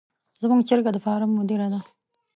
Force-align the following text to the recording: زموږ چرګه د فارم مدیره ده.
زموږ 0.41 0.59
چرګه 0.69 0.91
د 0.93 0.97
فارم 1.05 1.31
مدیره 1.39 1.67
ده. 1.73 1.79